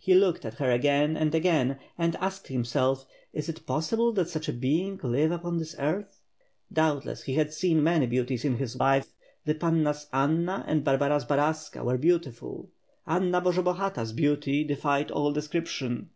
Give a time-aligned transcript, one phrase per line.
[0.00, 4.48] He looked at her again and again, and asked himsell, "Is it possible that such
[4.48, 6.22] a being live upon this earth?"
[6.72, 9.12] Doubtless he had seen many beauties in his life,
[9.44, 12.70] the Pannas Anna and Barbara Zbaraska were beautiful,
[13.06, 15.10] Anna Borzobahata's beauty WITH FIRE AND SWORD.
[15.10, 16.08] 55^ defied all description.